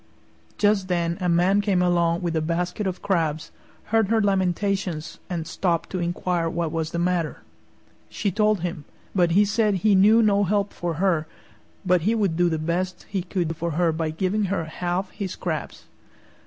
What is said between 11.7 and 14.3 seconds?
but he would do the best he could for her by